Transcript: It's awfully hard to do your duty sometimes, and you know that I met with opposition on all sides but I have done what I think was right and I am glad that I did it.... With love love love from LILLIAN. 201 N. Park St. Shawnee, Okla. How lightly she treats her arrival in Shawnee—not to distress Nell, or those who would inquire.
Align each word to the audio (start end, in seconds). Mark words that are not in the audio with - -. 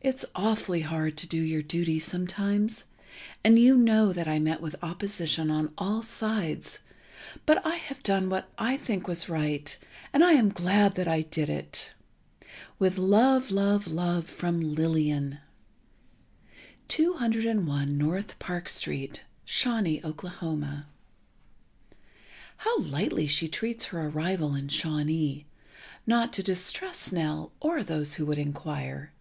It's 0.00 0.24
awfully 0.34 0.80
hard 0.80 1.18
to 1.18 1.26
do 1.26 1.38
your 1.38 1.60
duty 1.60 1.98
sometimes, 1.98 2.86
and 3.44 3.58
you 3.58 3.76
know 3.76 4.10
that 4.10 4.26
I 4.26 4.38
met 4.38 4.62
with 4.62 4.74
opposition 4.82 5.50
on 5.50 5.74
all 5.76 6.02
sides 6.02 6.78
but 7.44 7.60
I 7.66 7.74
have 7.74 8.02
done 8.02 8.30
what 8.30 8.50
I 8.56 8.78
think 8.78 9.06
was 9.06 9.28
right 9.28 9.76
and 10.14 10.24
I 10.24 10.32
am 10.32 10.48
glad 10.48 10.94
that 10.94 11.06
I 11.06 11.20
did 11.20 11.50
it.... 11.50 11.92
With 12.78 12.96
love 12.96 13.50
love 13.50 13.86
love 13.86 14.26
from 14.30 14.62
LILLIAN. 14.62 15.40
201 16.88 18.00
N. 18.00 18.24
Park 18.38 18.66
St. 18.66 19.24
Shawnee, 19.44 20.00
Okla. 20.00 20.86
How 22.56 22.80
lightly 22.80 23.26
she 23.26 23.46
treats 23.46 23.84
her 23.84 24.06
arrival 24.08 24.54
in 24.54 24.68
Shawnee—not 24.68 26.32
to 26.32 26.42
distress 26.42 27.12
Nell, 27.12 27.52
or 27.60 27.82
those 27.82 28.14
who 28.14 28.24
would 28.24 28.38
inquire. 28.38 29.12